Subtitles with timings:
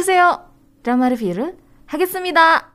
[0.00, 0.40] 보세요.
[0.82, 2.72] 드라마 리뷰를 하겠습니다.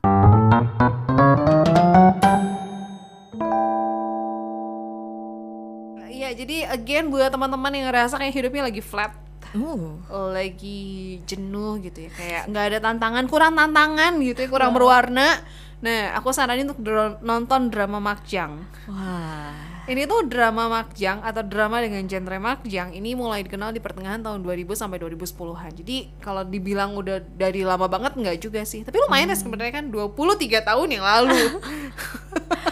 [6.12, 9.12] Iya, jadi again buat teman-teman yang ngerasa kayak hidupnya lagi flat,
[9.56, 9.98] 오.
[10.30, 15.40] lagi jenuh gitu ya, kayak nggak ada tantangan, kurang tantangan gitu ya, kurang berwarna.
[15.82, 18.54] Nah, aku saranin untuk dra- nonton drama Makjang.
[18.86, 19.65] 와.
[19.87, 24.43] Ini tuh drama Makjang atau drama dengan genre Makjang ini mulai dikenal di pertengahan tahun
[24.43, 25.71] 2000 sampai 2010-an.
[25.79, 28.83] Jadi kalau dibilang udah dari lama banget nggak juga sih.
[28.83, 31.39] Tapi lumayan ya sebenarnya kan 23 tahun yang lalu.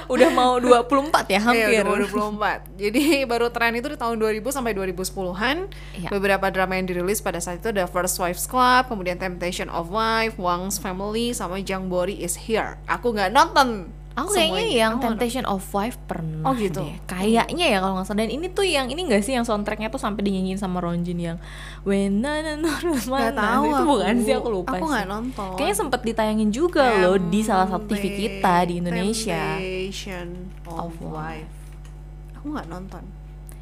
[0.06, 1.66] Udah mau 24 ya hampir.
[1.66, 2.78] Iya, udah mau 24.
[2.78, 5.58] Jadi baru tren itu di tahun 2000 sampai 2010-an.
[5.98, 6.09] Iya.
[6.14, 10.38] Beberapa drama yang dirilis pada saat itu ada First Wives Club, kemudian Temptation of Wife,
[10.38, 12.78] Wang's Family, sama Jang Bori is Here.
[12.86, 13.90] Aku nggak nonton.
[14.16, 14.48] Aku semuanya.
[14.55, 16.80] kayaknya yang Aku nggak Temptation of Wife pernah Oh, gitu?
[16.80, 16.95] deh.
[17.03, 18.20] Kayaknya ya kalau nggak salah.
[18.23, 21.38] Dan ini tuh yang ini gak sih yang soundtracknya tuh sampai dinyanyiin sama Ronjin yang
[21.84, 22.64] When Nggak
[23.06, 23.36] mana.
[23.36, 23.86] tahu itu aku.
[23.86, 25.52] bukan sih aku lupa Aku nggak nonton.
[25.56, 29.59] Kayaknya sempet ditayangin juga loh di salah satu TV kita di Indonesia.
[29.59, 30.28] Temptation
[30.64, 31.52] of Of Wife.
[32.39, 33.04] Aku nggak nonton.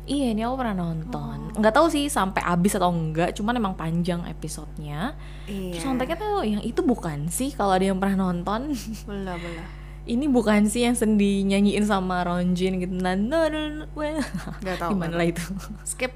[0.03, 1.37] Iya, ini aku pernah nonton.
[1.49, 1.57] Oh.
[1.57, 5.15] Nggak tahu sih sampai habis atau enggak, cuman emang panjang episodenya.
[5.47, 5.73] Iya.
[5.73, 8.75] Terus soundtracknya tuh yang itu bukan sih kalau ada yang pernah nonton.
[9.07, 9.67] Belah belah.
[10.03, 12.91] Ini bukan sih yang sendi nyanyiin sama Ronjin gitu.
[12.91, 14.19] Nah, no, no, no, well.
[14.59, 15.43] Nggak tahu, Gimana lah itu?
[15.87, 16.11] skip.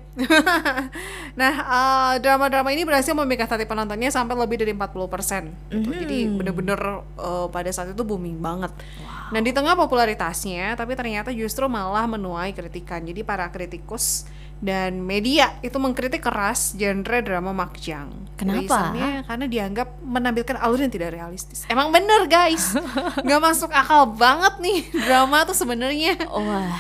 [1.39, 5.71] nah, eh, drama-drama ini berhasil memikat hati penontonnya sampai lebih dari 40%.
[5.71, 5.89] Gitu.
[6.03, 6.80] Jadi bener-bener
[7.15, 8.75] eh, pada saat itu booming banget.
[9.31, 12.99] Nah, di tengah popularitasnya, tapi ternyata justru malah menuai kritikan.
[13.08, 14.27] Jadi para kritikus
[14.58, 18.09] dan media itu mengkritik keras genre drama makjang.
[18.33, 18.89] Kenapa?
[18.89, 21.66] Reasonnya karena dianggap menampilkan alur yang tidak realistis.
[21.67, 22.73] Emang bener guys,
[23.25, 26.17] nggak masuk akal banget nih drama tuh sebenarnya.
[26.27, 26.73] Wah,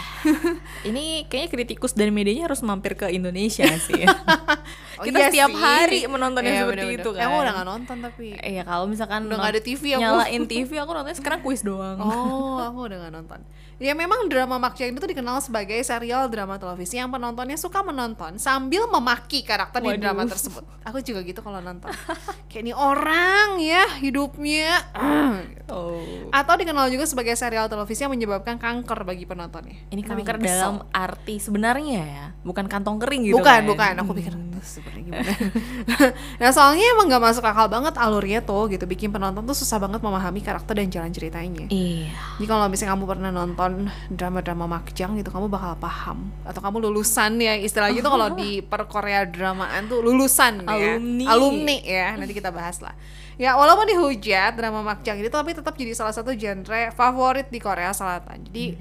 [0.81, 4.03] ini kayaknya kritikus dan medianya harus mampir ke Indonesia sih.
[4.97, 5.61] Oh, Kita iya setiap sih.
[5.61, 7.05] hari menonton yang Iya, seperti bener-bener.
[7.05, 7.21] itu kan.
[7.21, 8.27] Emang udah gak nonton tapi.
[8.33, 10.01] Iya, kalau misalkan Udah nggak ada TV aku.
[10.01, 12.01] nyalain TV aku nontonnya sekarang kuis doang.
[12.01, 13.39] Oh, aku udah gak nonton.
[13.77, 18.89] Ya memang drama Makjang itu dikenal sebagai serial drama televisi yang penontonnya suka menonton sambil
[18.89, 20.01] memaki karakter di Waduh.
[20.01, 20.65] drama tersebut.
[20.81, 21.93] Aku juga gitu kalau nonton.
[22.49, 24.81] Kayak ini orang ya hidupnya.
[25.45, 25.55] gitu.
[25.67, 25.99] Oh.
[26.31, 29.75] Atau dikenal juga sebagai serial televisi yang menyebabkan kanker bagi penontonnya.
[29.91, 33.67] Ini kanker dalam arti sebenarnya ya, bukan kantong kering gitu bukan kan.
[33.67, 35.31] bukan aku pikir "Tuh, sebenarnya gimana?
[36.41, 38.85] Nah soalnya emang gak masuk akal banget alurnya tuh gitu.
[38.85, 41.65] Bikin penonton tuh susah banget memahami karakter dan jalan ceritanya.
[41.67, 42.13] Iya.
[42.37, 43.71] jadi kalau misalnya kamu pernah nonton
[44.13, 46.29] drama-drama makjang gitu kamu bakal paham.
[46.45, 50.97] Atau kamu lulusan ya istilahnya tuh kalau di per Korea dramaan tuh lulusan ya.
[50.97, 51.25] Alumni.
[51.25, 52.93] alumni ya nanti kita bahas lah.
[53.37, 57.93] Ya walaupun dihujat drama makjang ini tapi tetap jadi salah satu genre favorit di Korea
[57.93, 58.49] Selatan.
[58.49, 58.73] Jadi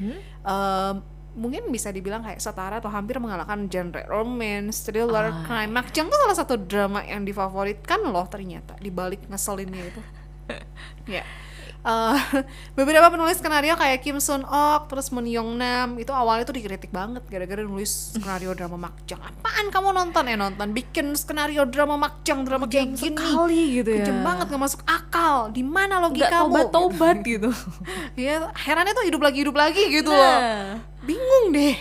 [0.44, 5.70] em, mungkin bisa dibilang kayak setara atau hampir mengalahkan genre romance, thriller, crime.
[5.70, 10.00] Makjang tuh salah satu drama yang difavoritkan loh ternyata di balik ngeselinnya itu.
[11.20, 11.22] ya.
[11.86, 12.19] Eh,
[12.78, 16.91] beberapa penulis skenario kayak Kim Sun Ok, terus Moon Young Nam itu awalnya tuh dikritik
[16.91, 19.22] banget gara-gara nulis skenario drama makjang.
[19.22, 23.14] Apaan kamu nonton ya nonton bikin skenario drama makjang drama kayak gini?
[23.14, 24.03] Sekali gitu ya.
[24.03, 25.54] Kejem banget gak masuk akal.
[25.54, 26.50] Di mana Nggak logikamu?
[26.50, 27.50] tobat-tobat gitu.
[28.18, 30.96] Ya, herannya tuh hidup lagi hidup lagi gitu loh Nah.
[31.06, 31.77] Bingung deh.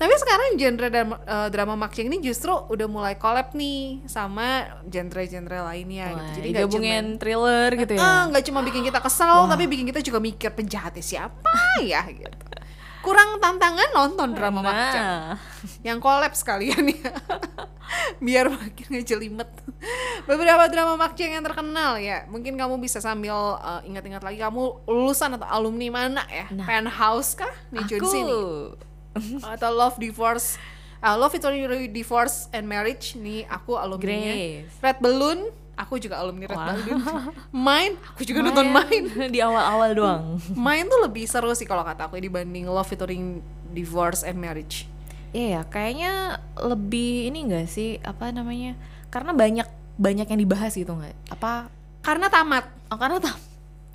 [0.00, 5.60] Tapi sekarang genre drama, eh, drama makjang ini justru udah mulai collab nih sama genre-genre
[5.68, 6.30] lainnya Wah, gitu.
[6.40, 8.00] Jadi nggak digabungin cuma thriller gitu ya.
[8.00, 12.46] ah, nggak cuma bikin kita kesel, tapi bikin kita juga mikir penjahatnya siapa ya gitu.
[13.02, 15.34] Kurang tantangan nonton drama Nah.
[15.82, 17.10] yang collab sekalian ya.
[18.24, 19.50] Biar makin ngejelimet.
[20.24, 22.24] Beberapa drama makjang yang terkenal ya.
[22.30, 26.46] Mungkin kamu bisa sambil eh, ingat-ingat lagi kamu lulusan atau alumni mana ya?
[26.54, 26.64] Nah.
[26.64, 27.50] Penthouse kah?
[27.74, 28.42] Nih Aku Junsi nih
[29.44, 30.56] atau Love Divorce
[31.04, 31.60] uh, Love Victory
[31.92, 34.72] Divorce and Marriage nih aku alumni Grace.
[34.80, 36.54] Red Balloon aku juga alumni Red.
[36.54, 37.00] Balloon
[37.66, 40.22] Mine aku juga nonton Mine di awal-awal doang.
[40.50, 44.86] Mine tuh lebih seru sih kalau kata aku dibanding Love Victory Divorce and Marriage
[45.32, 46.12] Iya, ya, kayaknya
[46.58, 48.76] lebih ini enggak sih apa namanya?
[49.08, 49.64] Karena banyak
[49.94, 51.16] banyak yang dibahas gitu nggak?
[51.30, 51.72] Apa?
[52.02, 53.38] karena tamat Oh, karena tam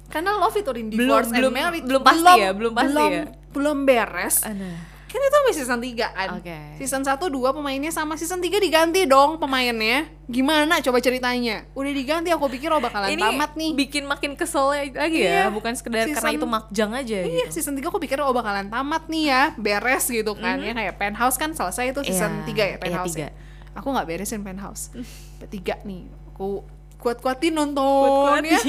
[0.08, 3.26] karena Love Belum- Divorce and belum- Marriage belum pasti ya, belum pasti belum, ya.
[3.52, 4.97] belum beres Nah.
[5.08, 6.58] Kan itu sampai season 3 kan Oke.
[6.76, 12.28] season 1 2 pemainnya sama season 3 diganti dong pemainnya gimana coba ceritanya udah diganti
[12.28, 15.48] aku pikir oh bakalan Ini tamat nih bikin makin kesel lagi Iya.
[15.48, 17.56] ya, bukan sekedar karena Season- itu makjang aja Iya, gitu.
[17.56, 21.36] season 3 aku pikir oh bakalan tamat nih ya, beres gitu kan ya kayak Penthouse
[21.36, 23.16] kan selesai itu season Iya, 3 ya iya, Penthouse.
[23.16, 23.24] tiga.
[23.24, 23.32] ya.
[23.74, 24.90] Aku nggak beresin Penthouse.
[25.38, 26.66] Ketiga nih, aku
[26.98, 28.60] kuat-kuatin nonton Kuat-kuat ya.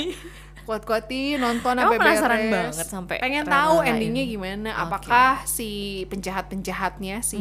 [0.69, 2.53] Kuat-kuatin nonton Emang sampai penasaran beres.
[2.53, 4.71] banget sampai pengen tahu endingnya gimana.
[4.77, 4.83] Oke.
[4.85, 7.41] apakah si penjahat-penjahatnya si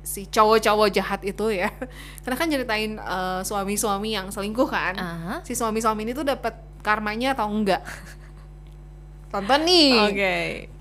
[0.00, 1.68] si cowok-cowok jahat itu ya?
[2.24, 4.96] Karena kan ceritain eh, suami-suami yang selingkuh kan.
[4.96, 5.34] Aha.
[5.44, 7.84] si suami-suami ini tuh dapat karmanya atau enggak?
[9.32, 9.92] Tonton nih.
[10.08, 10.36] Oke.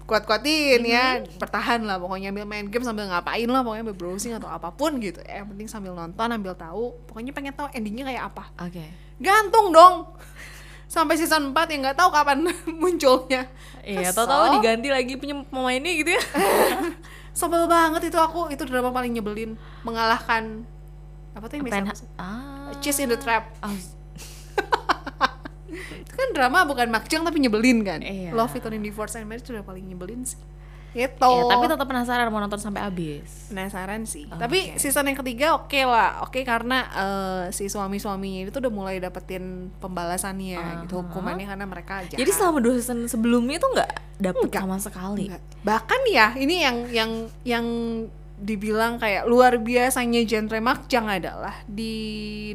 [0.08, 2.00] kuat-kuatin ya bertahan lah.
[2.00, 5.20] Pokoknya ambil main game sambil ngapain lah pokoknya ambil browsing atau apa pun gitu.
[5.28, 6.96] Ya yang penting sambil nonton ambil tahu.
[7.08, 8.44] Pokoknya pengen tahu endingnya kayak apa.
[8.64, 8.84] Oke.
[9.22, 10.10] gantung dong
[10.92, 12.52] sampai season 4 yang nggak tahu kapan
[12.84, 13.48] munculnya.
[13.80, 16.24] Iya, tahu-tahu diganti lagi punya pemainnya gitu ya.
[17.40, 18.52] sebel banget itu aku.
[18.52, 19.56] Itu drama paling nyebelin.
[19.88, 20.68] Mengalahkan
[21.32, 22.76] apa tuh yang biasa ah.
[22.84, 23.56] Cheese in the Trap.
[23.64, 23.72] Ah,
[26.04, 28.04] itu kan drama bukan makjang tapi nyebelin kan?
[28.04, 28.36] Iya.
[28.36, 30.36] Love It in Divorce and Marriage itu udah paling nyebelin sih
[30.94, 33.48] gitu Iya, tapi tetap penasaran mau nonton sampai habis.
[33.48, 34.36] penasaran sih Oke.
[34.38, 39.72] tapi season yang ketiga oke lah oke karena eh, si suami-suaminya itu udah mulai dapetin
[39.78, 41.04] pembalasannya gitu Aha.
[41.06, 44.62] hukumannya karena mereka jahat Jadi selama dua season sebelumnya tuh nggak dapet Nggak.
[44.62, 45.26] sama sekali.
[45.28, 45.44] Enggak.
[45.62, 47.12] bahkan ya ini yang yang
[47.44, 47.66] yang
[48.38, 51.94] dibilang kayak luar biasanya genre makjang adalah di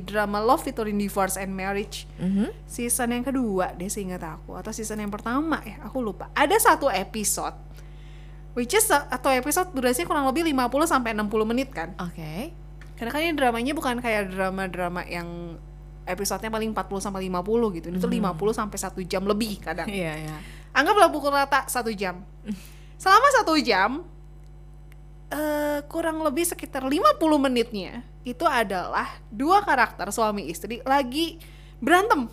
[0.02, 2.50] drama Love in Divorce and Marriage Mhm.
[2.66, 6.90] season yang kedua deh seingat aku atau season yang pertama ya aku lupa ada satu
[6.90, 7.54] episode
[8.56, 11.92] which is atau episode durasinya kurang lebih 50 sampai 60 menit kan.
[12.00, 12.50] Oke.
[12.96, 15.60] karena kan ini dramanya bukan kayak drama-drama yang
[16.08, 17.86] episodenya paling 40 sampai 50 gitu.
[17.92, 19.84] Ini tuh 50 sampai satu jam lebih kadang.
[19.84, 20.36] Iya, iya.
[20.72, 22.24] anggaplah pukul rata satu jam.
[23.02, 24.00] Selama satu jam
[25.28, 31.36] eh kurang lebih sekitar 50 menitnya itu adalah dua karakter suami istri lagi
[31.76, 32.32] berantem.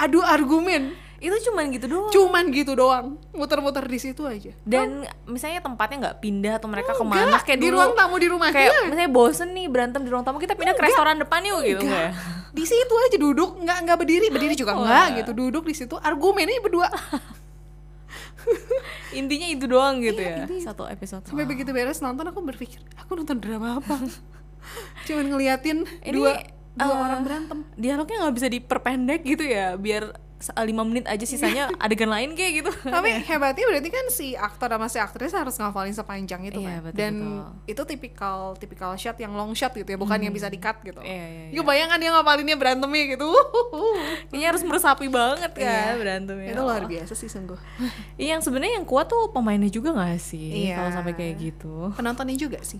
[0.00, 2.10] Adu argumen Itu cuman gitu doang.
[2.10, 7.00] cuman gitu doang muter-muter di situ aja Dan misalnya tempatnya nggak pindah atau mereka ke
[7.00, 7.76] mana Enggak, kayak di dulu.
[7.78, 10.72] ruang tamu di rumah kayak dia misalnya bosen nih berantem di ruang tamu kita pindah
[10.72, 12.12] ke restoran depan yuk gitu Enggak.
[12.12, 15.18] nggak di situ aja duduk nggak nggak berdiri berdiri juga Oh, enggak enggak.
[15.18, 16.88] gitu duduk di situ argumennya berdua
[19.12, 20.36] Intinya itu doang gitu Iya, ya.
[20.44, 21.24] intinya Satu episode.
[21.24, 21.48] sampai Wah.
[21.48, 23.96] begitu beres nonton aku berpikir aku nonton drama apa
[25.06, 26.32] cuman ngeliatin Ini, dua
[26.74, 30.14] dua eh, orang berantem Dialognya nggak bisa diperpendek gitu ya, biar
[30.62, 32.70] lima menit aja sisanya adegan lain kayak gitu.
[32.94, 36.80] tapi hebatnya berarti kan si aktor sama si aktris harus ngafalin sepanjang itu Iya, kan
[36.82, 37.44] betul, dan betul.
[37.66, 41.00] itu tipikal tipikal shot yang long shot gitu ya bukan yang bisa di cut gitu
[41.00, 41.62] Iya, iya, iya.
[41.62, 43.26] Bayangkan dia ngapalinnya berantemnya gitu
[44.30, 45.96] Kayaknya harus meresapi banget kan Iya.
[45.96, 46.52] berantemnya.
[46.52, 47.58] itu luar biasa sih sungguh
[48.20, 50.68] Iya, yang sebenarnya yang kuat tuh pemainnya juga nggak sih?
[50.68, 50.76] Iya.
[50.78, 51.90] Kalau sampai kayak gitu.
[51.96, 52.78] penontonnya juga sih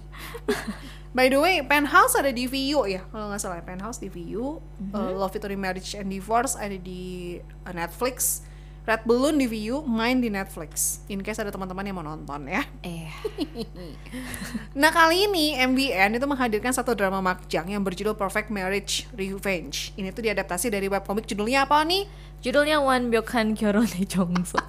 [1.17, 4.61] by the way Penthouse ada di VU ya kalau nggak salah Penthouse di VU
[4.93, 8.43] uh, Love Victory Marriage and Divorce ada di Netflix
[8.83, 12.63] Red Balloon di VU main di Netflix in case ada teman-teman yang mau nonton ya
[12.81, 13.11] Eh,
[14.79, 19.91] Nah kali ini MBN itu menghadirkan satu drama makjang yang berjudul Perfect Marriage Revenge.
[19.97, 22.07] Ini tuh diadaptasi dari webcomic judulnya apa nih?
[22.39, 24.63] judulnya One Byokhan Kyorone Jongsuk.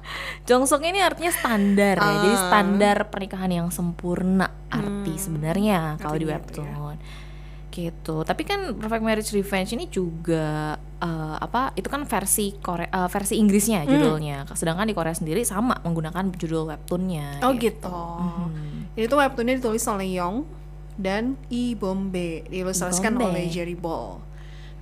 [0.48, 2.44] Jongsuk ini artinya standar ya, jadi Ah.
[2.48, 6.96] standar pernikahan yang sempurna arti sebenarnya kalau di artinya itu ya.
[7.78, 8.26] Gitu.
[8.26, 11.70] Tapi kan Perfect Marriage Revenge ini juga eh, apa?
[11.78, 14.50] Itu kan versi Korea eh, versi Inggrisnya judulnya.
[14.58, 17.38] Sedangkan di Korea sendiri sama menggunakan judul webtoonnya.
[17.46, 17.86] Oh gitu.
[17.86, 18.98] Mhm.
[18.98, 20.42] Ini tuh webtoonnya ditulis oleh Young
[20.98, 24.27] dan I Bombe, diilustrasikan oleh Jerry Ball.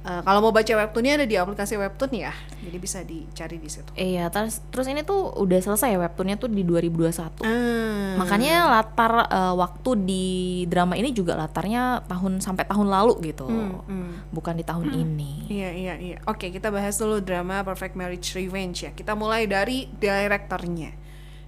[0.06, 2.30] Eh, kalau mau baca webtoonnya ada di aplikasi webtoon ya,
[2.62, 3.90] jadi bisa dicari di situ.
[3.98, 7.42] Iya, terus terus ini tuh udah selesai ya webtoonnya tuh di 2021.
[7.42, 8.14] Ah.
[8.14, 10.26] Makanya latar eh, waktu di
[10.70, 13.50] drama ini juga latarnya tahun sampai tahun lalu gitu.
[13.50, 14.30] Hmm, hmm.
[14.30, 15.50] Bukan di tahun ini.
[15.50, 16.18] Iya iya iya.
[16.30, 18.94] Oke kita bahas dulu drama Perfect Marriage Revenge ya.
[18.94, 20.94] Kita mulai dari direkturnya.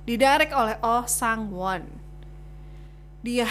[0.02, 1.87] Didirect oleh Oh Sang Won.
[3.23, 3.50] Dia,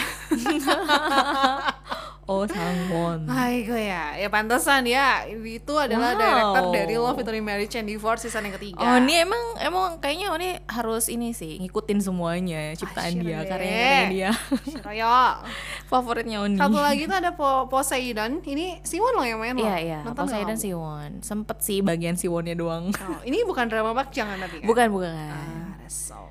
[2.28, 3.24] Oh, Sangwon.
[3.24, 5.24] hai gue ya, ya pantesan ya.
[5.24, 6.20] Itu adalah Wow.
[6.20, 8.76] director dari Love Victory Marriage and Divorce season yang ketiga.
[8.78, 13.24] Oh, ini emang emang kayaknya oh, ini harus ini sih ngikutin semuanya ciptaan Ah, dia,
[13.40, 14.06] karya-karya deh.
[14.12, 14.30] dia.
[14.62, 15.40] Shiraya.
[15.90, 16.60] Favoritnya Oni.
[16.60, 18.44] Satu lagi tuh ada po Poseidon.
[18.44, 19.64] Ini Siwon loh yang main loh.
[19.64, 19.98] Iya, iya.
[20.04, 20.60] Nonton Poseidon?
[20.60, 21.10] Siwon.
[21.24, 22.92] Sempet sih bagian Siwonnya doang.
[22.92, 24.68] Oh, ini bukan drama makjang kan tapi kan?
[24.68, 25.16] Bukan, bukan.
[25.32, 26.27] Ah, so.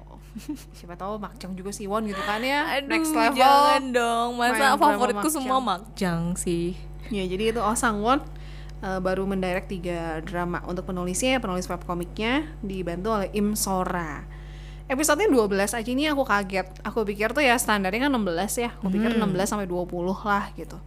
[0.78, 2.78] Siapa tahu makjang juga Siwon gitu kan ya.
[2.78, 3.38] Aduh, Next level.
[3.38, 4.30] jangan dong.
[4.38, 5.36] Masa favoritku makjang.
[5.36, 6.78] semua makjang sih.
[7.08, 8.20] Ya, jadi itu Oh Sang Won
[8.84, 14.28] uh, baru mendirect tiga drama untuk penulisnya, penulis webkomiknya dibantu oleh Im Sora.
[14.88, 16.68] Episodenya 12 aja ini aku kaget.
[16.80, 18.70] Aku pikir tuh ya standarnya kan 16 ya.
[18.80, 19.84] Aku pikir 16 sampai 20
[20.24, 20.80] lah gitu.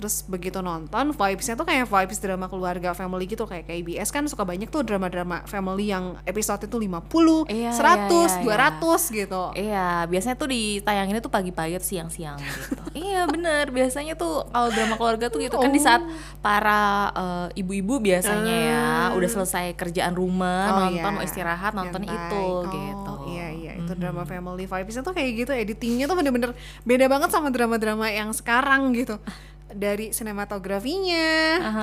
[0.00, 4.48] Terus begitu nonton vibesnya tuh kayak vibes drama keluarga family gitu kayak KBS kan suka
[4.48, 9.42] banyak tuh drama-drama family yang episode itu 50, Iya, 100, iya, iya, 200 gitu.
[9.52, 12.80] Iya, biasanya tuh ditayanginnya tuh pagi-pagi atau siang-siang gitu.
[13.04, 13.68] iya, bener.
[13.68, 16.00] Biasanya tuh kalau drama keluarga tuh gitu kan di saat
[16.40, 21.16] para eh, ibu-ibu biasanya ya udah selesai kerjaan rumah, Oh, nonton iya.
[21.20, 23.12] mau istirahat, nonton itu gitu.
[23.12, 26.54] Oh, iya iya itu drama family vibesnya tuh kayak gitu editingnya tuh bener-bener
[26.86, 29.18] beda banget sama drama-drama yang sekarang gitu
[29.72, 31.28] dari sinematografinya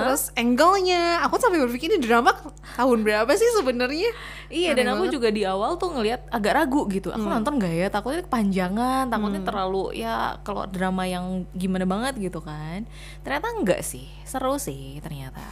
[0.00, 2.32] terus angle-nya aku sampai berpikir ini drama
[2.76, 4.10] tahun berapa sih sebenarnya
[4.48, 5.14] Iya Aneh dan aku banget.
[5.20, 7.12] juga di awal tuh ngelihat agak ragu gitu.
[7.12, 7.92] Aku nonton gak ya?
[7.92, 12.88] Takutnya kepanjangan, takutnya terlalu ya kalau drama yang gimana banget gitu kan.
[13.20, 15.44] Ternyata enggak sih, seru sih ternyata.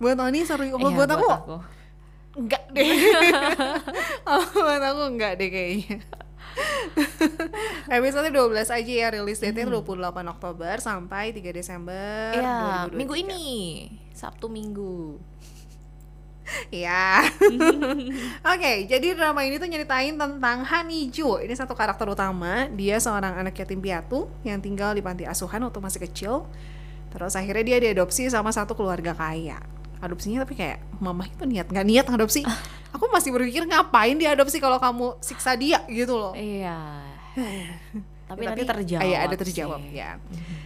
[0.00, 1.28] buat Tony seru Iya, buat, aku
[2.32, 2.88] enggak deh
[4.24, 6.00] oh, buat aku enggak deh kayaknya
[7.96, 12.98] episode 12 aja ya rilis date-nya 28 Oktober sampai 3 Desember Iya, 2023.
[12.98, 13.44] minggu ini
[14.12, 15.18] Sabtu Minggu.
[16.68, 17.22] Ya.
[18.52, 21.40] Oke, jadi drama ini tuh nyeritain tentang Hanijo.
[21.40, 22.68] Ini satu karakter utama.
[22.74, 26.34] Dia seorang anak yatim piatu yang tinggal di panti asuhan waktu masih kecil.
[27.08, 29.62] Terus akhirnya dia diadopsi sama satu keluarga kaya.
[30.02, 32.42] Adopsinya tapi kayak mama itu niat nggak niat adopsi.
[32.92, 36.32] Aku masih berpikir ngapain diadopsi kalau kamu siksa dia gitu loh.
[36.36, 37.08] Iya.
[38.32, 39.04] Tapi Ya, nanti terjawab.
[39.04, 39.94] Iya, ada terjawab sih.
[39.94, 40.10] ya.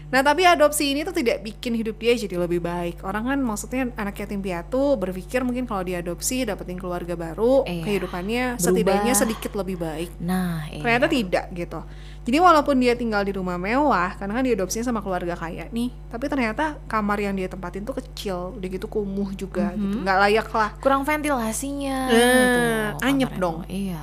[0.06, 3.02] Nah, tapi adopsi ini tuh tidak bikin hidup dia jadi lebih baik.
[3.02, 7.82] Orang kan maksudnya anak yatim piatu berpikir mungkin kalau diadopsi dapetin keluarga baru, Iya.
[7.82, 8.62] kehidupannya Berubah.
[8.62, 10.14] setidaknya sedikit lebih baik.
[10.16, 10.78] Nah, iya.
[10.78, 11.82] Ternyata tidak gitu.
[12.22, 16.26] Jadi walaupun dia tinggal di rumah mewah, karena kan diadopsinya sama keluarga kaya nih, tapi
[16.26, 20.70] ternyata kamar yang dia tempatin tuh kecil, udah gitu kumuh juga gitu, nggak layak lah.
[20.76, 22.60] kurang ventilasinya Eh, gitu.
[23.02, 23.62] anyep dong.
[23.66, 24.02] Iya.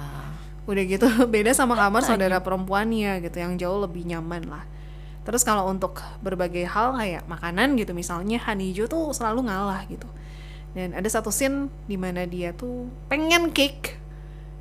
[0.64, 4.64] Udah gitu beda sama kamar saudara perempuannya gitu yang jauh lebih nyaman lah.
[5.24, 10.08] Terus kalau untuk berbagai hal kayak makanan gitu misalnya Hanijo tuh selalu ngalah gitu.
[10.76, 14.04] Dan ada satu scene di mana dia tuh pengen cake.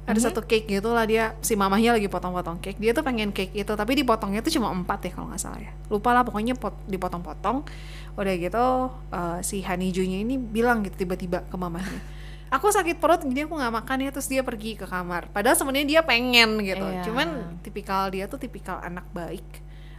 [0.03, 2.79] Ada satu cake gitu lah dia si mamahnya lagi potong-potong cake.
[2.79, 5.75] Dia tuh pengen cake itu tapi dipotongnya tuh cuma empat ya kalau nggak salah ya.
[5.91, 7.67] Lupa lah pokoknya pot, dipotong-potong.
[8.15, 8.67] Udah gitu
[9.15, 12.22] eh, si Hanijunya ini bilang gitu tiba-tiba ke mamahnya
[12.53, 15.33] aku sakit perut jadi aku nggak makan ya terus dia pergi ke kamar.
[15.33, 16.85] Padahal sebenarnya dia pengen gitu.
[16.85, 17.03] Iya.
[17.09, 17.29] cuman
[17.65, 19.45] tipikal dia tuh tipikal anak baik.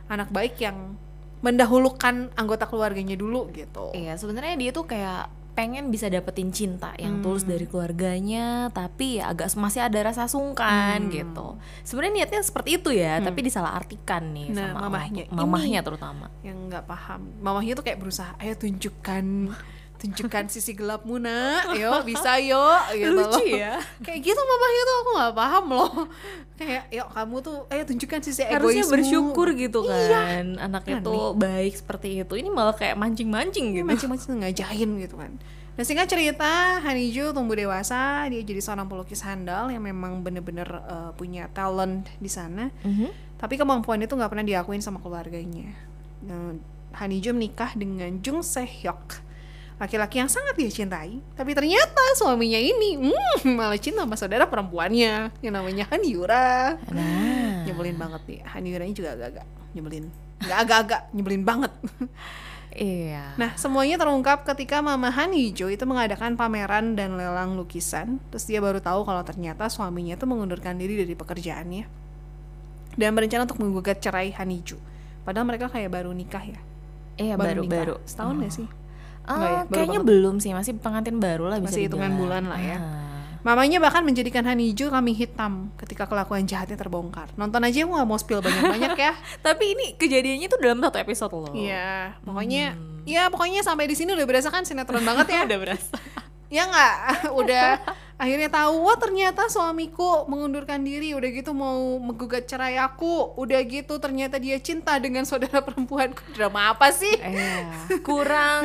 [0.06, 0.94] Anak baik yang
[1.42, 3.92] mendahulukan anggota keluarganya dulu gitu.
[3.92, 9.30] Iya, sebenarnya dia tuh kayak pengen bisa dapetin cinta yang tulus dari keluarganya, tapi ya
[9.30, 11.60] agak masih ada rasa sungkan gitu.
[11.86, 15.30] Sebenarnya niatnya seperti itu ya, tapi disalahartikan nih Nah, sama mamahnya.
[15.30, 16.32] mamahnya terutama.
[16.42, 17.30] yang nggak paham.
[17.38, 19.54] Mamahnya tuh kayak berusaha ayo tunjukkan
[20.04, 22.60] tunjukkan sisi gelapmu nak yo bisa yo
[22.92, 23.56] gitu Lucu loh.
[23.56, 23.80] ya.
[24.00, 25.94] kayak gitu mamahnya tuh aku nggak paham loh
[26.54, 30.08] kayak yuk kamu tuh ayo tunjukkan sisi Harusnya egoismu bersyukur gitu Iya.
[30.10, 31.06] kan, anaknya Aneh.
[31.06, 32.34] tuh baik seperti itu.
[32.36, 33.86] Ini malah kayak mancing-mancing gitu.
[33.86, 35.34] macam-macam ngajain gitu kan
[35.74, 36.46] Nah singkat cerita
[36.80, 42.28] Hanijo tumbuh dewasa Dia jadi seorang pelukis handal Yang memang bener-bener eh, punya talent di
[42.28, 43.10] sana Mhm.
[43.36, 45.74] Tapi kemampuannya tuh nggak pernah diakuin sama keluarganya
[46.22, 46.54] nah,
[46.94, 49.18] Hanijo menikah dengan Jung Se Hyuk
[49.82, 55.34] Laki-laki yang sangat dia cintai Tapi ternyata suaminya ini hmm, Malah cinta sama saudara perempuannya
[55.42, 60.06] Yang namanya Han Yura Nah, Nyebelin banget nih Han Yuranya juga agak-agak Nyebelin
[60.44, 61.72] Nggak agak-agak Nyebelin banget
[62.74, 63.38] iya.
[63.38, 68.18] Nah, semuanya terungkap ketika Mama Han Hijau itu mengadakan pameran dan lelang lukisan.
[68.34, 71.86] Terus dia baru tahu kalau ternyata suaminya itu mengundurkan diri dari pekerjaannya.
[72.98, 74.82] Dan berencana untuk menggugat cerai Han Hijau.
[75.22, 76.60] Padahal mereka kayak baru nikah ya.
[77.18, 77.46] Iya nikah.
[77.46, 77.96] baru-baru.
[78.10, 78.68] Setahun nggak sih?
[79.24, 79.62] Ah, ya?
[79.72, 80.10] Kayaknya banget.
[80.12, 82.78] belum sih, masih pengantin baru lah bisa Masih hitungan bulan lah ya.
[82.80, 83.04] Ah.
[83.44, 87.28] Mamanya bahkan menjadikan Han Hijau kambing hitam ketika kelakuan jahatnya terbongkar.
[87.36, 89.14] Nonton aja aku nggak mau spill banyak-banyak ya.
[89.46, 91.52] Tapi ini kejadiannya tuh dalam satu episode loh.
[91.52, 95.42] Iya, pokoknya ya pokoknya sampai di sini udah berasa kan sinetron banget ya.
[95.48, 95.96] Udah berasa.
[96.48, 96.96] ya nggak
[97.42, 97.68] udah
[98.24, 104.00] akhirnya tahu wah ternyata suamiku mengundurkan diri udah gitu mau menggugat cerai aku udah gitu
[104.00, 108.64] ternyata dia cinta dengan saudara perempuanku drama apa sih Iya, kurang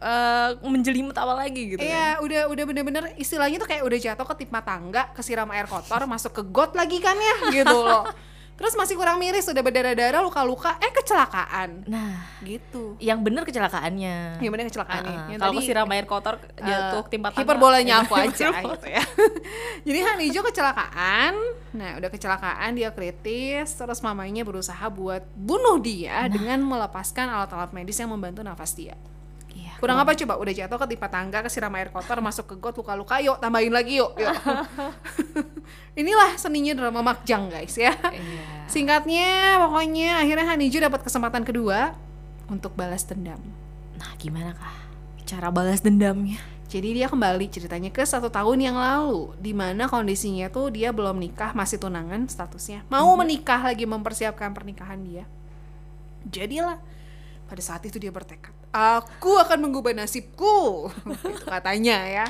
[0.00, 1.90] eh, menjelimet apa lagi gitu kan.
[1.90, 6.06] Iya, udah udah bener-bener istilahnya tuh kayak udah jatuh ke timpa tangga, kesiram air kotor,
[6.08, 8.06] masuk ke got lagi kan ya, gitu loh.
[8.56, 12.96] Terus masih kurang miris, udah berdarah-darah, luka-luka, eh kecelakaan, Nah, gitu.
[12.98, 14.40] yang bener kecelakaannya.
[14.40, 15.12] Yang bener kecelakaannya.
[15.14, 17.40] Ah, Yang Kalau tadi- kesiram air kotor jatuh Eh, timpa tangga.
[17.44, 19.02] hiperbolanya Eh, aku aja gitu ya
[19.86, 21.34] jadi Han Ijo kecelakaan
[21.70, 26.32] nah udah kecelakaan dia kritis terus mamanya berusaha buat bunuh dia Nah.
[26.32, 28.96] dengan melepaskan alat-alat medis yang membantu nafas dia
[29.78, 33.20] kurang apa coba udah jatuh ke timpa tangga kesiram air kotor masuk ke got luka-luka
[33.20, 34.34] yuk tambahin lagi yuk, yuk.
[36.00, 38.56] inilah seninya drama makjang guys ya Iya.
[38.66, 41.94] Singkatnya, pokoknya akhirnya Hanijo dapat kesempatan kedua
[42.50, 43.38] untuk balas dendam.
[43.94, 44.74] Nah, gimana kah
[45.22, 46.42] cara balas dendamnya?
[46.66, 51.14] Jadi dia kembali ceritanya ke satu tahun yang lalu, di mana kondisinya tuh dia belum
[51.14, 55.24] nikah, masih tunangan statusnya, mau menikah lagi mempersiapkan pernikahan dia.
[56.26, 56.82] Jadilah
[57.46, 62.26] pada saat itu dia bertekad, aku akan mengubah nasibku, itu katanya ya.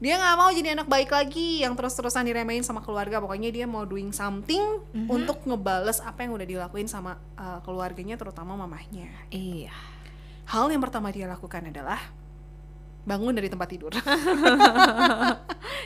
[0.00, 3.20] Dia nggak mau jadi anak baik lagi yang terus-terusan diremehin sama keluarga.
[3.20, 4.80] Pokoknya dia mau doing something
[5.12, 9.12] untuk ngebales apa yang udah dilakuin sama uh, keluarganya, terutama mamahnya.
[9.28, 9.76] Iya.
[10.48, 12.00] Hal yang pertama dia lakukan adalah
[13.04, 13.92] bangun dari tempat tidur.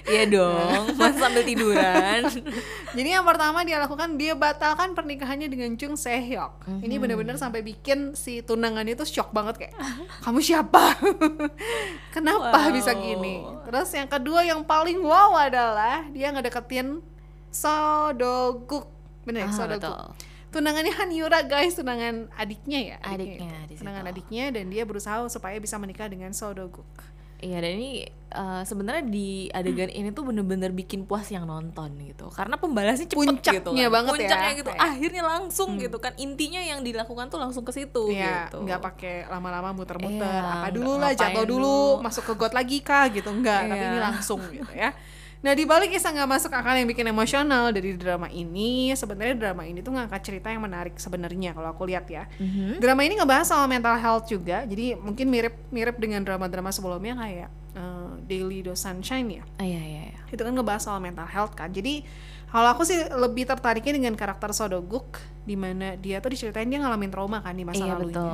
[0.08, 2.25] Iya dong, masa sambil tiduran.
[2.96, 6.64] Jadi yang pertama dia lakukan dia batalkan pernikahannya dengan Chung Sehyok.
[6.80, 9.75] Ini benar-benar sampai bikin si tunangannya itu shock banget kayak
[10.22, 10.96] kamu siapa?
[12.14, 12.72] Kenapa Wow.
[12.72, 13.44] bisa gini?
[13.68, 17.04] Terus yang kedua yang paling wow adalah dia ngedeketin
[17.50, 18.88] Sodoguk.
[19.25, 19.82] Bener ya, Ah, Sodoguk.
[19.92, 20.04] betul.
[20.49, 22.97] Tunangannya Hanyura guys, tunangan adiknya ya.
[23.02, 23.85] Adiknya di situ.
[23.85, 26.88] Tunangan adiknya dan dia berusaha supaya bisa menikah dengan Sodoguk.
[27.38, 32.26] Iya dan ini eh, sebenarnya di adegan ini tuh bener-bener bikin puas yang nonton gitu
[32.28, 33.95] karena pembalasnya cepet Puncaknya gitu kan.
[33.95, 34.19] banget ya.
[34.19, 38.50] puncaknya gitu Kayak- akhirnya langsung gitu kan intinya yang dilakukan tuh langsung ke situ Iya,
[38.50, 40.26] gitu nggak pakai lama-lama muter-muter.
[40.26, 41.62] Iya, apa dulu lah, jatuh dulu,
[41.95, 42.02] dulu.
[42.02, 43.88] masuk ke got lagi kah gitu enggak, tapi Iya.
[43.88, 44.90] ini langsung gitu ya.
[45.38, 49.62] Nah, di balik kisah nggak masuk akal yang bikin emosional dari drama ini, sebenarnya drama
[49.62, 52.26] ini tuh ngangkat cerita yang menarik sebenarnya kalau aku lihat ya.
[52.42, 52.83] Mhm.
[52.83, 58.11] Drama ini ngebahas soal mental health juga, jadi mungkin mirip-mirip dengan drama-drama sebelumnya kayak eh,
[58.26, 60.21] Daily Dose Sunshine ya Ah, iya iya iya.
[60.26, 62.02] itu kan ngebahas soal mental health kan jadi
[62.49, 67.09] kalau aku sih lebih tertariknya dengan karakter Sodoguk di mana dia tuh diceritain dia ngalamin
[67.09, 68.28] trauma kan di masa iya lalunya betul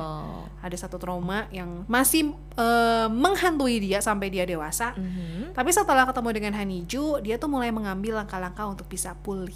[0.59, 5.51] ada satu trauma yang masih eh, menghantui dia sampai dia dewasa Mhm.
[5.51, 9.55] tapi setelah ketemu dengan Haniju dia tuh mulai mengambil langkah-langkah untuk bisa pulih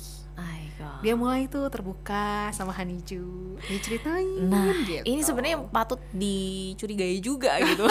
[0.80, 1.04] God.
[1.04, 5.04] dia mulai tuh terbuka sama Haniju dia ceritain Nah, gitu.
[5.04, 7.84] ini sebenarnya patut dicurigai juga gitu.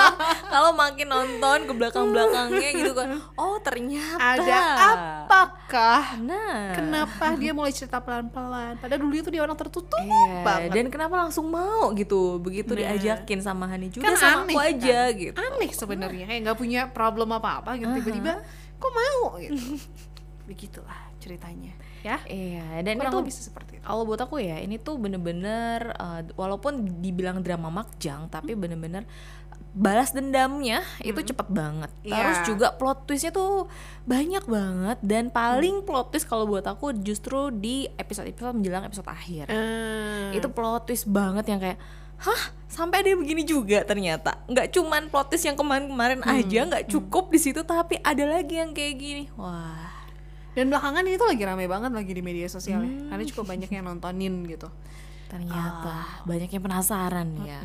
[0.52, 3.18] Kalau makin nonton ke belakang-belakangnya gitu kan.
[3.34, 4.60] Oh, ternyata ada
[5.38, 6.02] apakah?
[6.18, 6.72] Nah.
[6.72, 8.76] kenapa dia mulai cerita pelan-pelan?
[8.76, 10.70] Padahal dulu itu dia orang tertutup Iya, banget.
[10.72, 12.38] dan kenapa langsung mau gitu?
[12.38, 12.80] Begitu Nah.
[12.88, 15.18] diajakin sama Hani juga Kan sama aneh, aku aja kan?
[15.18, 15.36] gitu.
[15.36, 17.90] Aneh sebenarnya kayak nggak punya problem apa-apa gitu.
[17.94, 18.40] Tiba-tiba
[18.76, 19.36] kok mau?
[19.36, 19.54] gitu.
[20.48, 22.22] Begitulah ceritanya ya?
[22.22, 23.82] Iya dan kurang itu lebih seperti itu.
[23.82, 29.02] kalau buat aku ya ini tuh bener-bener uh, walaupun dibilang drama makjang tapi bener-bener
[29.76, 31.92] balas dendamnya itu cepet banget.
[32.00, 32.48] Terus Iya.
[32.48, 33.68] juga plot twistnya tuh
[34.08, 39.52] banyak banget dan paling plot twist kalau buat aku justru di episode-episode menjelang episode akhir.
[39.52, 41.76] Eh, itu plot twist banget yang kayak
[42.16, 42.42] hah?
[42.66, 44.40] Sampai ada begini juga ternyata.
[44.48, 48.72] Nggak cuman plot twist yang kemarin-kemarin aja nggak cukup di situ tapi ada lagi yang
[48.72, 49.24] kayak gini.
[49.36, 49.92] Wah.
[50.56, 53.12] Dan belakangan ini tuh lagi rame banget lagi di media sosial ya.
[53.12, 54.72] Karena cukup banyak yang nontonin gitu
[55.26, 57.58] ternyata banyak yang penasaran ya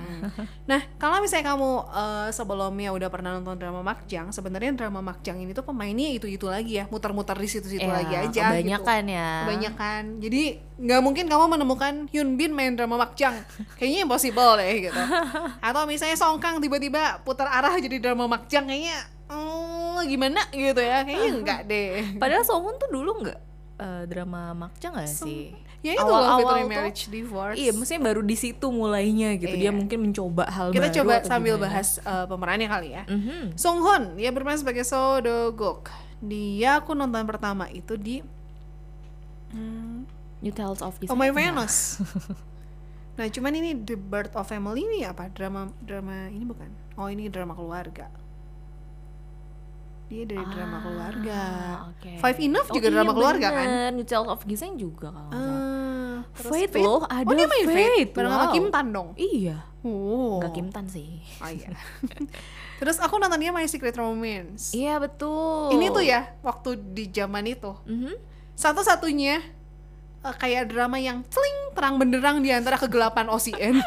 [0.65, 5.52] Nah, kalau misalnya kamu eh, sebelumnya udah pernah nonton drama Makjang, sebenarnya drama Makjang ini
[5.52, 9.17] tuh pemainnya itu-itu lagi ya, muter-muter di situ-situ Ya, lagi aja kebanyakan gitu.
[9.17, 10.02] ya Kebanyakan.
[10.21, 10.41] Jadi
[10.78, 13.34] nggak mungkin kamu menemukan Hyun Bin main drama Makjang.
[13.78, 15.02] Kayaknya impossible deh gitu.
[15.67, 18.97] Atau misalnya Song Kang tiba-tiba putar arah jadi drama Makjang kayaknya
[19.28, 21.02] hmm, gimana gitu ya.
[21.04, 21.91] Kayaknya enggak deh.
[22.21, 23.39] padahal Songun tuh dulu nggak
[23.80, 27.58] eh, drama makjang nggak sih Ya itu Awal-awal Love Between tuh- Marriage Divorce.
[27.58, 29.74] iya maksudnya baru di situ mulainya gitu dia Iya.
[29.74, 31.65] mungkin mencoba hal Kita baru coba sambil gimana.
[31.67, 33.04] bahas eh, pemerannya kali ya.
[33.06, 33.56] Mhm.
[33.56, 35.89] Song Hon, dia bermain sebagai So Do Guk.
[36.20, 38.22] Dia aku nonton pertama itu di
[39.50, 40.06] hmm,
[40.39, 41.30] New Tales of Oh My.
[41.30, 41.98] Venus.
[43.17, 45.28] nah, cuman ini The Birth of Family ini apa?
[45.28, 46.70] Drama drama ini bukan?
[46.94, 48.06] Oh, ini drama keluarga.
[50.06, 51.41] Dia dari drama Ah, keluarga.
[51.89, 52.12] oke.
[52.20, 53.63] Five Enough Oh juga iya, drama keluarga kan?
[53.63, 53.89] bener.
[53.94, 55.32] New Tales of Giseng juga kalau.
[55.32, 55.70] Ah,
[56.31, 57.75] terus Fate loh, ada Oh, dia main Fate.
[57.75, 58.51] Fate, Bareng sama wow.
[58.51, 59.10] Kim Tan dong.
[59.13, 60.38] Iya, Oh.
[60.38, 61.21] nggak Kim Tan sih.
[61.38, 61.69] Oh iya.
[62.79, 64.71] terus aku nonton dia My Secret Romance.
[64.71, 65.69] Iya betul.
[65.71, 68.13] Ini tuh ya waktu di zaman itu Mhm.
[68.53, 69.41] satu-satunya
[70.21, 73.81] eh, kayak drama yang celing terang benderang di antara kegelapan OCN.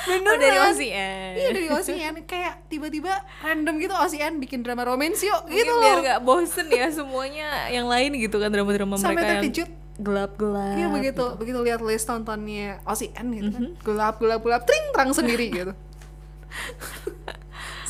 [0.00, 0.22] Beneran.
[0.24, 1.30] Oh dari OCN.
[1.34, 5.96] Iya dari OCN kayak tiba-tiba random gitu OCN bikin drama romance yuk Mungkin gitu biar
[5.98, 6.04] loh.
[6.06, 9.70] gak bosen ya semuanya yang lain gitu kan drama-drama Sampai mereka yang terkejut.
[9.98, 10.76] Gelap-gelap.
[10.78, 13.62] Iya begitu, begitu lihat list tontonnya OCN gitu kan.
[13.82, 15.72] Gelap gelap gelap tring terang sendiri gitu.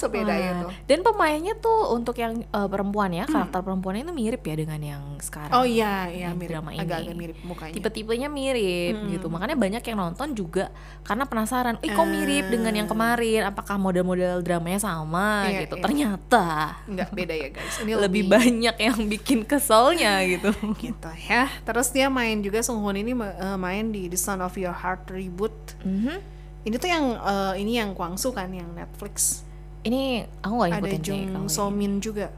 [0.00, 0.66] Sebeda Wah, itu.
[0.88, 5.02] Dan pemainnya tuh untuk yang eh, perempuan ya, karakter perempuannya itu mirip ya dengan yang
[5.20, 5.52] sekarang.
[5.52, 5.60] Hmm.
[5.60, 6.56] Oh iya, iya mirip.
[6.56, 6.80] drama ini.
[6.80, 7.74] Agak-agak mirip mukanya.
[7.76, 9.12] Tipe-tipenya mirip Hmm.
[9.12, 9.26] gitu.
[9.28, 10.72] Makanya banyak yang nonton juga
[11.04, 13.44] karena penasaran, "Ih, kok mirip dengan yang kemarin?
[13.44, 15.76] Apakah model-model dramanya sama?" Iya, gitu.
[15.76, 15.82] iya.
[15.84, 16.46] Ternyata
[16.88, 17.74] Enggak beda ya guys.
[17.78, 20.48] Ini lebih banyak yang bikin keselnya gitu.
[20.80, 21.52] gitu ya.
[21.60, 25.12] Terus dia main juga Sung Hoon ini eh, main di The Son of Your Heart
[25.12, 25.52] reboot.
[25.84, 26.16] Mhm.
[26.60, 29.44] Ini tuh yang eh, ini yang Kwangsu kan yang Netflix.
[29.82, 30.02] Ini
[30.38, 32.28] aku gak Ada ngikutin Jung sih kalau So Min juga.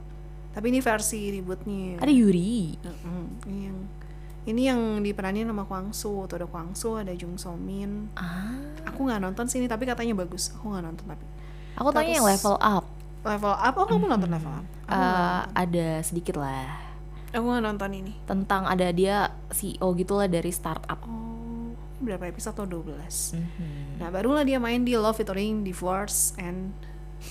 [0.52, 1.96] Tapi ini versi ributnya.
[1.96, 1.98] ini.
[1.98, 2.56] Ada Yuri.
[2.78, 3.24] Mm-mm.
[3.44, 3.78] Ini yang
[4.42, 6.26] ini yang diperanin sama Kwangsu.
[6.26, 8.12] Tuh ada Kwangsu, ada Jung So Min.
[8.14, 10.52] Ah, Aku nggak nonton sini tapi katanya bagus.
[10.52, 11.24] Aku nggak nonton tapi.
[11.72, 12.84] aku tanya yang Terus- level up.
[13.22, 14.66] Level up, oh kamu nonton level up?
[14.84, 16.68] Aku nggak Eh, ada sedikit lah
[17.30, 18.12] Aku nggak nonton ini.
[18.22, 21.00] tentang ada dia CEO gitulah dari startup.
[21.02, 23.32] Oh, berapa episode atau 12?
[23.32, 23.96] Mhm.
[23.96, 26.74] Nah, barulah dia main di Love Victory Divorce and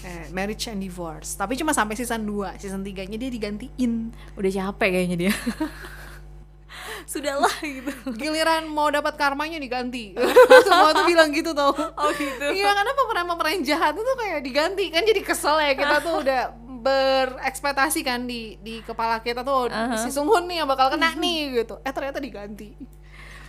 [0.04, 1.36] eh, Marriage and Divorce.
[1.36, 2.58] Tapi cuma sampai season 2.
[2.62, 4.12] Season 3-nya dia digantiin.
[4.36, 5.34] Udah capek kayaknya dia.
[7.12, 7.92] Sudahlah gitu.
[8.16, 10.16] Giliran mau dapat karmanya diganti.
[10.68, 11.74] Semua tuh bilang gitu tau.
[11.74, 12.46] Oh gitu.
[12.46, 16.42] Iya, karena pemeran-pemeran jahat itu kayak diganti kan jadi kesel ya kita tuh udah
[16.82, 19.70] berekspektasi kan di di kepala kita tuh
[20.02, 21.78] si Sunghoon nih yang bakal kena nih gitu.
[21.86, 22.74] Eh ternyata diganti.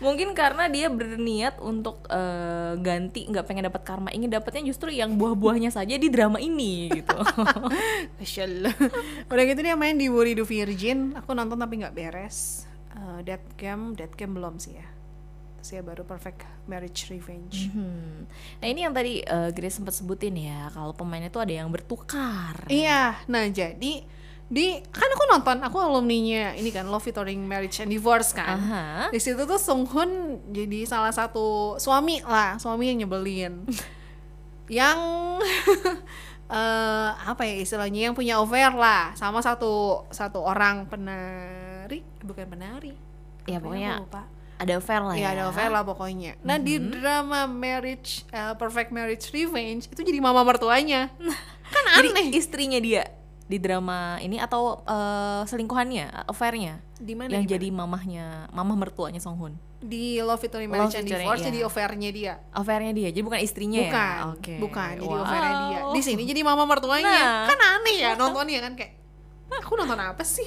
[0.02, 5.14] Mungkin karena dia berniat untuk eh, ganti, nggak pengen dapat karma, ingin dapatnya justru yang
[5.14, 7.16] buah-buahnya saja di drama ini gitu.
[8.18, 8.68] Special.
[9.30, 11.14] Udah gitu dia main di Worry the Virgin.
[11.14, 12.66] Aku nonton tapi nggak beres.
[12.92, 14.86] Uh, Dead Game, Dead Game belum sih ya.
[15.62, 17.70] Terus ya baru Perfect Marriage Revenge.
[17.70, 18.26] Hmm.
[18.58, 22.66] Nah ini yang tadi eh, Grace sempat sebutin ya, kalau pemainnya tuh ada yang bertukar.
[22.66, 24.02] Iya, nah jadi
[24.52, 28.60] di kan aku nonton, aku alumninya ini kan Love Victory Marriage and Divorce kan.
[28.60, 28.84] Aha.
[29.08, 33.64] Di situ tuh Sung Hoon jadi salah satu suami lah, suami yang nyebelin.
[34.68, 35.00] yang
[36.52, 42.92] eh apa ya istilahnya yang punya affair lah sama satu satu orang penari, bukan penari.
[43.48, 44.22] Ya, Apa pokoknya lupa.
[44.60, 45.28] Ada affair lah Iya ya.
[45.32, 46.36] ada affair lah pokoknya.
[46.44, 51.08] Nah di drama Marriage eh, Perfect Marriage Revenge itu jadi mama mertuanya.
[51.72, 52.36] kan Jadi aneh.
[52.36, 53.08] istrinya dia
[53.52, 57.28] di drama ini atau eh, selingkuhannya, affairnya Di mana?
[57.28, 57.54] yang di mana?
[57.54, 59.54] jadi mamahnya, mamah mertuanya Song Hoon.
[59.78, 61.48] di Love Victory Love Marriage and Victory, Divorce iya.
[61.48, 62.34] jadi affairnya dia.
[62.50, 64.30] Affairnya dia, jadi bukan istrinya Bukan, ya?
[64.30, 64.54] Oke.
[64.56, 65.20] bukan jadi Wow.
[65.20, 65.80] affairnya dia.
[65.90, 67.04] Di sini jadi mama mertuanya.
[67.04, 67.44] Nah.
[67.44, 68.92] Kan aneh ya nontonnya kan kayak
[69.52, 70.46] aku nonton apa sih?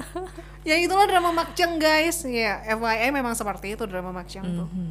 [0.68, 2.22] ya itulah drama Makjang guys.
[2.24, 4.68] Ya FYI memang seperti itu drama Makjang tuh.
[4.70, 4.88] Mhm.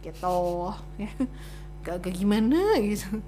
[0.00, 0.38] Gitu.
[0.96, 1.10] Ya.
[1.84, 3.20] Gak, gimana gitu.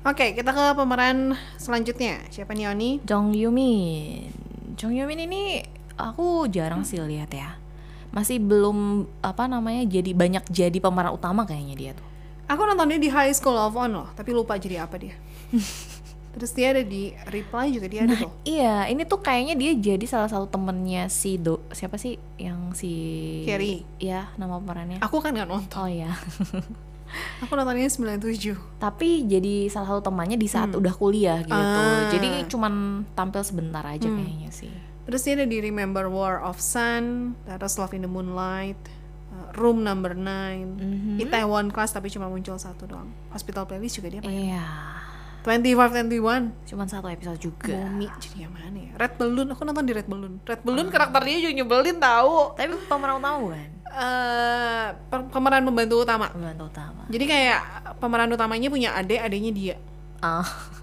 [0.00, 2.24] Oke, kita ke pemeran selanjutnya.
[2.32, 2.90] Siapa nih Oni?
[3.04, 4.32] Jong Yumin.
[4.80, 5.60] Jong Yumin ini
[6.00, 7.60] aku jarang sih lihat ya.
[8.08, 12.06] Masih belum apa namanya jadi banyak jadi pemeran utama kayaknya dia tuh.
[12.48, 15.12] Aku nontonnya di High School of On loh, tapi lupa jadi apa dia.
[16.32, 18.32] Terus dia ada di Reply juga dia ada tuh.
[18.48, 22.92] Iya, ini tuh kayaknya dia jadi salah satu temennya si Do siapa sih yang si
[23.44, 23.84] Carrie.
[24.00, 25.04] Iya, nama pemerannya.
[25.04, 25.76] Aku kan nggak nonton.
[25.76, 26.16] Oh ya.
[27.40, 28.54] Aku nontonnya 97.
[28.76, 31.54] Tapi jadi salah satu temannya di saat udah kuliah gitu.
[31.54, 32.08] Ah.
[32.08, 32.72] Jadi cuman
[33.12, 34.70] tampil sebentar aja kayaknya sih.
[35.02, 38.78] Terus dia ada di Remember War of Sun, terus Love in the Moonlight,
[39.32, 41.16] uh, Room Number 9, Mhm.
[41.18, 43.10] Itaewon Class tapi cuma muncul satu doang.
[43.30, 44.54] Hospital Playlist juga dia main.
[44.54, 44.66] Iya.
[45.42, 47.72] 2521, Cuman satu episode juga.
[47.72, 48.92] Bumi jadi yang mana ya?
[48.94, 50.34] Red Balloon, aku nonton di Red Balloon.
[50.42, 52.54] Red Balloon karakter dia juga nyebelin tahu.
[52.54, 53.68] Tapi pemeran utama bukan?
[53.90, 56.26] Eh, per- pemeran pembantu utama.
[56.28, 57.02] Pembantu utama.
[57.06, 57.60] Jadi kayak
[57.96, 59.76] pemeran utamanya punya adik, adiknya dia.
[60.20, 60.44] Ah.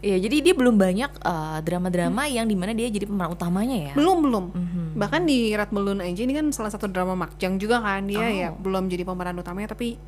[0.00, 3.92] Iya, jadi dia belum banyak eh, drama-drama yang di mana dia jadi pemeran utamanya ya.
[3.92, 4.44] Belum belum.
[4.48, 4.84] Mhm.
[4.96, 8.24] Bahkan di Red Balloon aja ini kan salah satu drama Makjang juga kan dia Oh.
[8.24, 10.00] ya belum jadi pemeran utamanya tapi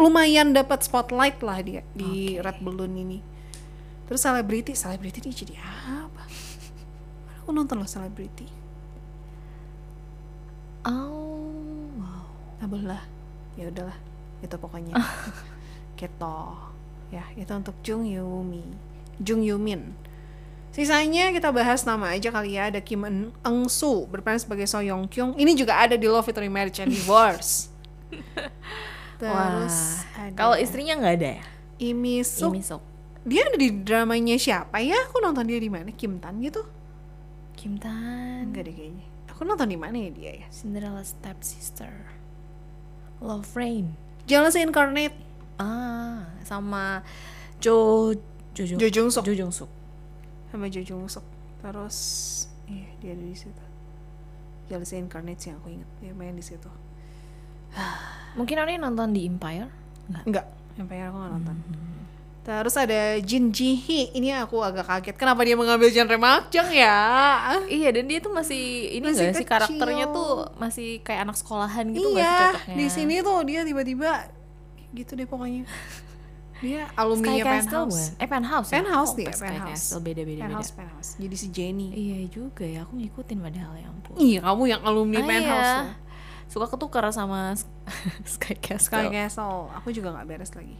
[0.00, 3.18] lumayan dapat spotlight lah dia di Red Balloon ini.
[4.08, 6.24] Terus selebriti, selebriti dia jadi apa?
[7.42, 8.46] Aku nonton loh selebriti.
[10.82, 12.26] Oh, wow.
[12.58, 13.02] Nah, lah.
[13.54, 13.98] Ya udahlah.
[14.42, 14.98] Itu pokoknya.
[15.98, 16.38] Gitu.
[17.14, 18.66] Ya, itu untuk Jung Yumi.
[19.22, 19.94] Jung Yumin.
[20.72, 22.72] Sisanya kita bahas nama aja kali ya.
[22.72, 23.04] Ada Kim
[23.44, 25.36] Eung Soo berperan sebagai So Yong Kyung.
[25.36, 27.68] Ini juga ada di Love Victory Marriage and Divorce.
[29.22, 30.26] Terus Wah.
[30.26, 31.44] ada Kalau istrinya nggak ada ya?
[32.26, 32.50] Suk.
[32.50, 32.62] Imi.
[33.22, 34.98] Dia ada di dramanya siapa ya?
[35.06, 35.94] Aku nonton dia di mana?
[35.94, 36.66] Kim Tan gitu?
[37.54, 38.50] Kim Tan.
[38.50, 39.06] Enggak deh kayaknya.
[39.30, 40.46] Aku nonton di mana ya dia ya?
[40.50, 42.10] Cinderella Stepsister.
[43.22, 43.94] Love Rain.
[44.26, 45.14] Jealous Incarnate.
[45.54, 47.06] Ah, sama
[47.62, 48.10] Jo
[48.52, 49.22] Jo Jo, Jo Jung Suk.
[49.22, 49.70] Jo Jung Suk.
[50.50, 51.22] sama Jo Jung Suk
[51.62, 51.98] terus
[52.66, 53.64] iya dia ada di situ
[54.68, 56.66] Jealousy Incarnate sih yang aku inget dia main di situ
[58.32, 59.68] Mungkin Oni nonton di Empire?
[60.04, 60.24] Enggak.
[60.24, 61.56] enggak sampai aku nggak nonton
[62.42, 66.98] terus ada Jin Ji Hee ini aku agak kaget kenapa dia mengambil genre makjang ya
[67.64, 68.58] Iya, dan dia tuh masih
[68.90, 72.74] ini Masih enggak sih karakternya tuh masih kayak anak sekolahan gitu sih iya cocoknya?
[72.74, 74.26] di sini tuh dia tiba-tiba
[74.90, 75.68] gitu deh pokoknya
[76.58, 78.02] dia alumni Sky Penthouse?
[78.16, 78.74] Eh Penthouse ya?
[78.76, 80.42] Penthouse Oh, dia Penthouse Castle beda-beda beda.
[80.42, 84.14] Penthouse Penthouse jadi si Jenny Iya juga ya, aku ngikutin padahal ya ampun.
[84.16, 85.78] iya kamu yang alumni Ah, Penthouse iya.
[85.78, 85.94] loh.
[86.52, 87.56] Suka ketukar sama
[88.36, 88.92] Sky Castle.
[88.92, 89.72] Sky Castle.
[89.80, 90.76] Aku juga nggak beres lagi.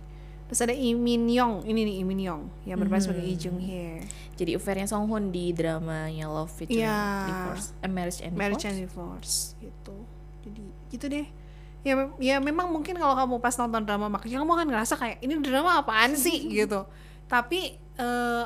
[0.47, 1.65] Terus ada Lee Min Yong.
[1.65, 2.43] Ini nih Lee Min Yong.
[2.69, 4.05] Yang berperan sebagai Lee Jung Hye.
[4.37, 7.01] Jadi affairnya Song Hoon di dramanya Love Featuring Iya.
[7.25, 8.69] Divorce, eh, Marriage and Marriage Divorce.
[8.69, 9.35] and Divorce.
[9.57, 9.95] Gitu.
[10.45, 11.27] Jadi gitu deh.
[11.83, 15.41] Ya ya memang mungkin kalau kamu pas nonton drama makanya kamu akan ngerasa kayak ini
[15.41, 16.47] drama apaan sih?
[16.61, 16.85] gitu.
[17.27, 17.61] Tapi
[17.97, 18.45] eh,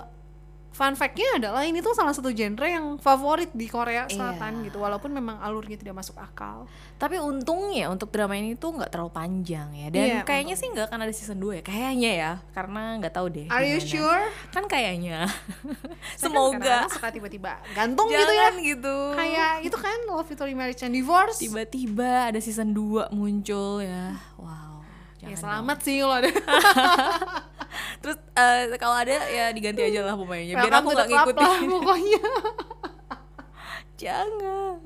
[0.76, 4.64] fun fact-nya adalah ini tuh salah satu genre yang favorit di Korea Selatan Iya.
[4.68, 9.08] gitu walaupun memang alurnya tidak masuk akal Tapi untungnya untuk drama ini tuh nggak terlalu
[9.10, 9.88] panjang ya.
[9.88, 11.62] Dan Iya, kayaknya sih nggak akan ada season 2 ya.
[11.62, 13.48] Kayaknya ya, karena nggak tahu deh.
[13.48, 15.24] are you sure Kan kayaknya.
[16.12, 16.56] Kan Semoga.
[16.56, 18.96] kadang-kadang suka tiba-tiba gantung gitu ya Jangan gitu.
[19.12, 24.12] kayak itu kan Love Victory Marriage and Divorce tiba-tiba ada season 2 muncul ya.
[24.36, 24.84] Wow.
[25.18, 26.44] ya Jangan selamat sih kalau ada dong.
[27.98, 30.54] Terus eh, kalau ada ya diganti aja lah pemainnya.
[30.56, 31.68] Biar aku nggak club lah, ngikutin.
[31.70, 32.20] pokoknya
[33.96, 34.76] Jangan.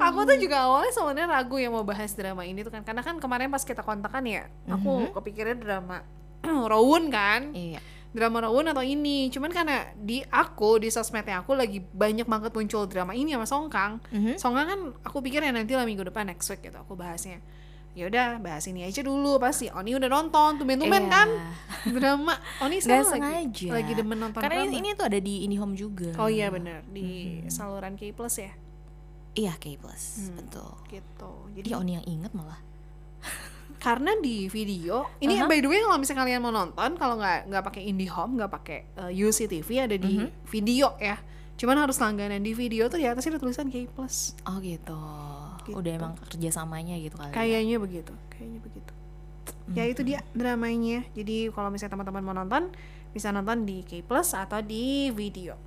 [0.00, 3.14] aku tuh juga awalnya sebenarnya ragu yang mau bahas drama ini tuh kan karena kan
[3.16, 6.02] kemarin pas kita kontakan ya aku kepikiran drama
[6.42, 7.78] Rowoon kan Iya.
[8.10, 12.84] drama Rowoon atau ini cuman karena di aku di sosmednya aku lagi banyak banget muncul
[12.84, 14.34] drama ini sama Song Kang Mhm.
[14.34, 17.38] Song Kang kan aku pikir ya nanti lah minggu depan next week gitu aku bahasnya
[17.96, 19.72] ya udah bahas ini aja dulu pasti.
[19.72, 21.10] Oni udah nonton tumben-tumben Iya.
[21.10, 21.28] kan?
[21.88, 22.36] Drama.
[22.60, 23.68] Oni sekarang lagi sengaja.
[23.72, 24.76] lagi demen nonton Karena drama.
[24.76, 26.12] ini tuh ada di IndiHome juga.
[26.16, 26.84] oh iya bener.
[26.86, 28.52] Di saluran K Plus ya?
[29.32, 30.72] Iya, K Plus, betul.
[30.86, 31.32] gitu.
[31.52, 32.60] Jadi Dia Oni yang inget malah.
[33.76, 37.62] karena di video ini by the way kalau misalnya kalian mau nonton kalau nggak nggak
[37.62, 41.16] pakai IndiHome nggak pakai uh, UCTV ada di video ya.
[41.56, 44.36] Cuman harus langganan di video tuh di atasnya ada tulisan K plus.
[44.44, 44.96] Oh gitu
[45.66, 45.78] gitu.
[45.78, 47.34] udah emang kerjasamanya gitu kali ya.
[47.34, 47.82] kayaknya ya.
[47.82, 48.92] begitu kayaknya begitu
[49.74, 52.70] ya itu dia dramanya jadi kalau misalnya teman-teman mau nonton
[53.10, 55.58] bisa nonton di K Plus atau di video